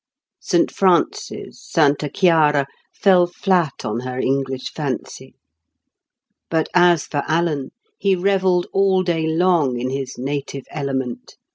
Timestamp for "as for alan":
6.73-7.69